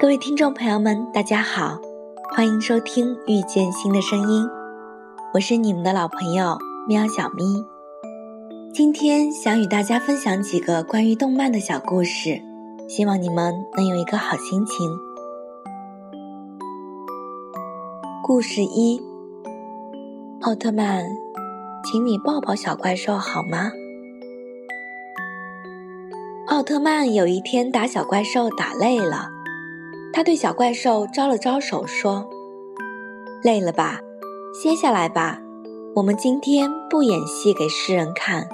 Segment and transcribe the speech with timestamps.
[0.00, 1.78] 各位听众朋友们，大家好，
[2.34, 4.44] 欢迎收听《遇见新的声音》，
[5.34, 6.56] 我是你们的老朋友
[6.88, 7.44] 喵小咪。
[8.72, 12.40] 今天想与大家分享几个关于动漫的小故事，
[12.88, 14.90] 希望你们能有一个好心情。
[18.22, 19.02] 故事一：
[20.42, 21.04] 奥特曼，
[21.84, 23.70] 请你抱抱小怪兽好吗？
[26.60, 29.30] 奥特曼有一天打小怪兽打累了。
[30.12, 32.28] 他对小怪兽招了招手，说
[33.42, 33.98] ：“累了吧，
[34.52, 35.38] 歇下来吧。
[35.96, 38.46] 我们今天不演戏给世人看。”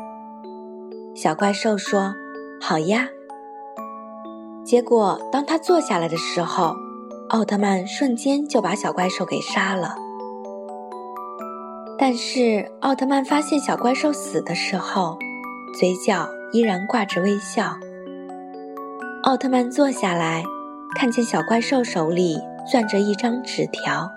[1.16, 2.14] 小怪兽说
[2.62, 3.08] ：“好呀。”
[4.64, 6.76] 结果，当他坐下来的时候，
[7.30, 9.96] 奥特曼瞬间就把小怪兽给杀了。
[11.98, 15.18] 但是，奥特曼发现小怪兽死的时候，
[15.76, 17.76] 嘴角依然挂着微笑。
[19.26, 20.44] 奥特曼坐下来。
[20.94, 24.08] 看见小怪兽手里攥着一张纸条，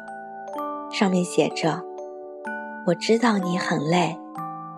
[0.91, 1.81] 上面写着
[2.85, 4.15] ：“我知道你很累，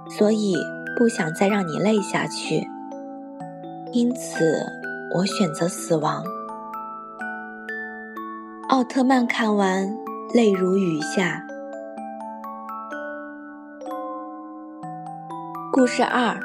[0.09, 0.55] 所以
[0.97, 2.65] 不想再让你累下去，
[3.91, 4.65] 因此
[5.13, 6.23] 我选择死亡。”
[8.69, 9.93] 奥特曼看完，
[10.33, 11.43] 泪如雨下。
[15.73, 16.39] 故事二：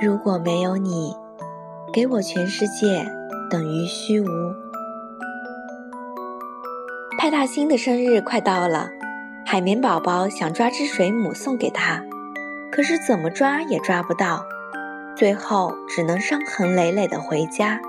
[0.00, 1.16] 如果没有你，
[1.92, 3.10] 给我全世界
[3.50, 4.26] 等于虚无。
[7.18, 8.90] 派大星的生日快到了，
[9.46, 12.02] 海绵宝宝想抓只水母送给他，
[12.70, 14.44] 可是怎么抓也抓不到，
[15.16, 17.80] 最后只能伤痕累累的回家。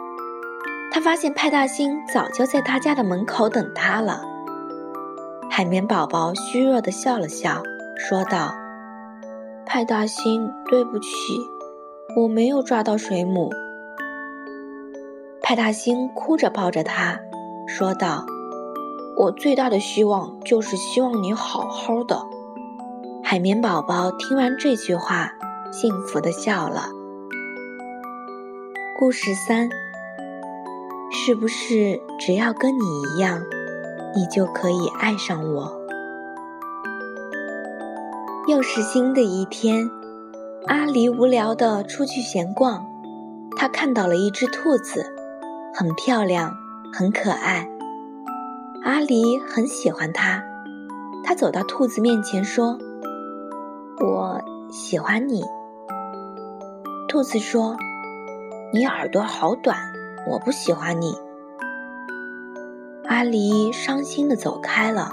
[0.92, 4.24] 他发现派大星早就在他家的门口等他了。
[5.52, 7.62] 海绵宝宝虚弱的笑了笑，
[7.98, 8.56] 说道
[9.68, 11.08] ：“派大星，对不起，
[12.16, 13.52] 我没有抓到水母。”
[15.50, 17.20] 派大星哭着抱着他，
[17.66, 18.24] 说道。
[19.18, 22.22] 我最大的希望就是希望你好好的。
[23.24, 25.32] 海绵宝宝听完这句话，
[25.72, 26.84] 幸福的笑了。
[29.00, 29.68] 故事三，
[31.12, 32.84] 是不是只要跟你
[33.16, 33.42] 一样，
[34.16, 35.82] 你就可以爱上我？
[38.48, 39.90] 又是新的一天，
[40.68, 42.86] 阿狸无聊的出去闲逛，
[43.58, 45.12] 他看到了一只兔子，
[45.74, 46.54] 很漂亮，
[46.94, 47.68] 很可爱。
[48.84, 50.44] 阿狸很喜欢它，
[51.24, 52.78] 他走到兔子面前说
[54.00, 54.42] ：“我
[54.72, 55.44] 喜欢你。”
[57.08, 57.76] 兔子说
[58.74, 59.78] ：“你耳朵好短，
[60.30, 61.14] 我不喜欢你。”
[63.08, 65.12] 阿狸伤心的走开了。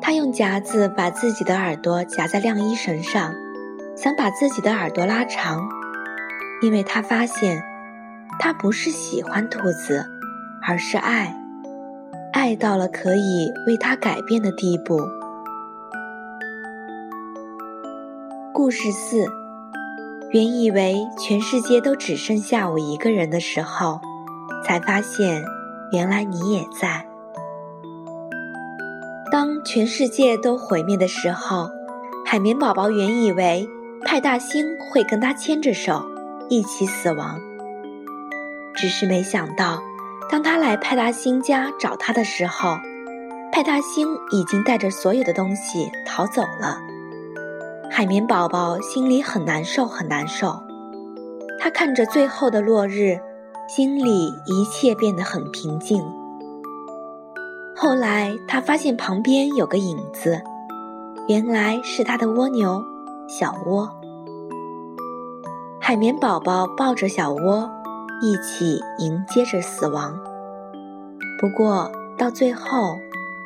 [0.00, 3.34] 他用夹子把自己的耳朵夹在晾衣绳上，
[3.96, 5.68] 想把自己的耳朵拉长，
[6.62, 7.60] 因为他发现，
[8.38, 10.04] 他不是喜欢兔子，
[10.66, 11.34] 而是爱。
[12.32, 15.00] 爱到了可以为他改变的地步。
[18.52, 19.26] 故事四，
[20.32, 24.00] 原以为全世界都只剩下我一个人的时候，
[24.64, 25.44] 才发现
[25.92, 27.06] 原来你也在。
[29.32, 31.68] 当全世界都毁灭的时候，
[32.24, 33.66] 海绵宝宝原以为
[34.04, 36.04] 派大星会跟他牵着手
[36.48, 37.38] 一起死亡，
[38.76, 39.82] 只是没想到。
[40.28, 42.76] 当他来派大星家找他的时候，
[43.52, 46.78] 派大星已经带着所有的东西逃走了。
[47.88, 50.60] 海绵宝宝心里很难受，很难受。
[51.60, 53.18] 他看着最后的落日，
[53.68, 56.04] 心里一切变得很平静。
[57.74, 60.42] 后来他发现旁边有个影子，
[61.28, 62.82] 原来是他的蜗牛
[63.28, 63.88] 小蜗。
[65.80, 67.70] 海绵宝宝抱着小蜗。
[68.20, 70.18] 一起迎接着死亡。
[71.38, 72.96] 不过到最后，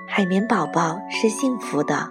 [0.06, 2.08] 海绵宝宝是幸福的。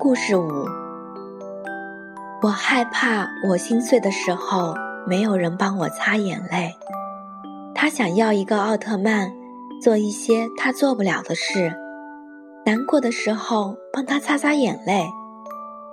[0.00, 0.66] 故事五，
[2.42, 4.74] 我害怕我心碎的时候
[5.06, 6.74] 没有人帮我擦眼泪。
[7.74, 9.32] 他想要一个奥特曼，
[9.80, 11.72] 做一些他做不了的事。
[12.66, 15.06] 难过的时候帮他擦擦眼泪，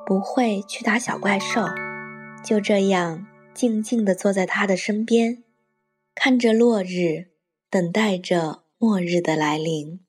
[0.05, 1.63] 不会去打小怪兽。
[2.43, 3.25] 就这样。
[3.55, 5.43] 静静地坐在他的身边，
[6.13, 7.29] 看着落日，
[7.69, 10.01] 等待着末日的来临。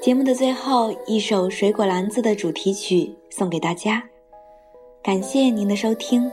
[0.00, 4.02] 节目的最后一首《水果篮子》的主题曲送给大家，
[5.02, 6.30] 感谢您的收听，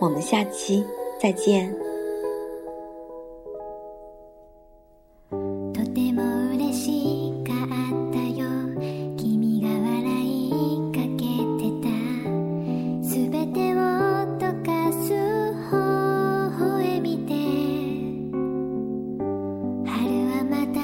[0.00, 0.84] 我们下期
[1.20, 1.72] 再见。
[20.54, 20.83] また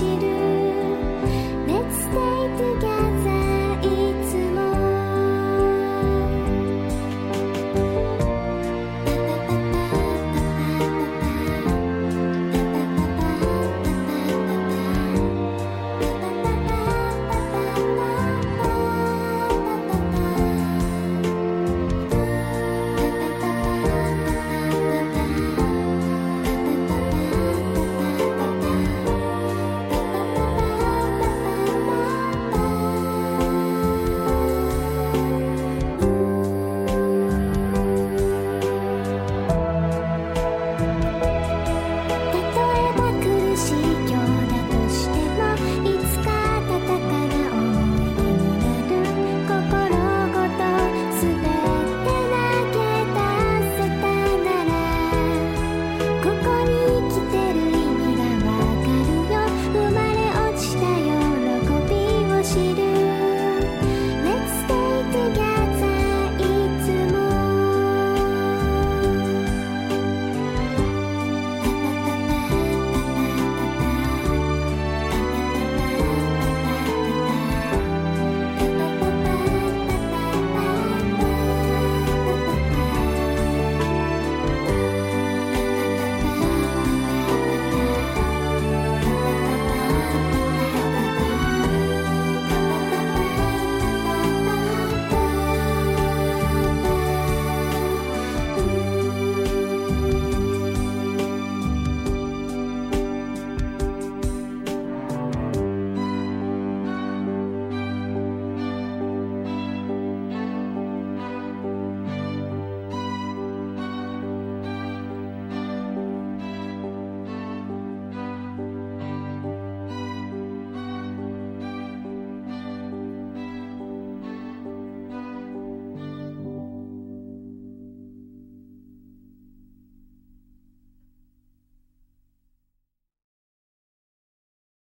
[0.00, 0.49] 散る